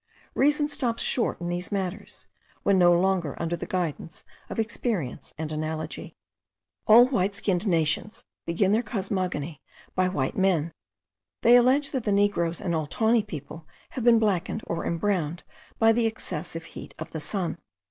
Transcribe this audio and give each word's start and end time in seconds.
Reason 0.33 0.67
stops 0.69 1.03
short 1.03 1.39
in 1.39 1.47
these 1.47 1.71
matters, 1.71 2.25
when 2.63 2.79
no 2.79 2.99
longer 2.99 3.39
under 3.39 3.55
the 3.55 3.67
guidance 3.67 4.23
of 4.49 4.57
experience 4.59 5.31
and 5.37 5.51
analogy. 5.51 6.15
All 6.87 7.05
white 7.09 7.35
skinned 7.35 7.67
nations 7.67 8.25
begin 8.47 8.71
their 8.71 8.81
cosmogony 8.81 9.61
by 9.93 10.09
white 10.09 10.35
men; 10.35 10.73
they 11.43 11.55
allege 11.55 11.91
that 11.91 12.03
the 12.03 12.11
negroes 12.11 12.59
and 12.59 12.73
all 12.73 12.87
tawny 12.87 13.21
people 13.21 13.67
have 13.91 14.03
been 14.03 14.17
blackened 14.17 14.63
or 14.65 14.87
embrowned 14.87 15.43
by 15.77 15.91
the 15.91 16.07
excessive 16.07 16.63
heat 16.63 16.95
of 16.97 17.11
the 17.11 17.19
sun. 17.19 17.59